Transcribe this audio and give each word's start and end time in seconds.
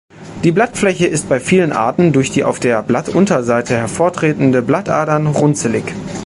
Die 0.43 0.51
Blattfläche 0.51 1.05
ist 1.05 1.29
bei 1.29 1.39
vielen 1.39 1.71
Arten 1.71 2.11
durch 2.11 2.31
die 2.31 2.43
auf 2.43 2.59
der 2.59 2.81
Blattunterseite 2.81 3.77
hervortretenden 3.77 4.65
Blattadern 4.65 5.27
runzelig. 5.27 5.83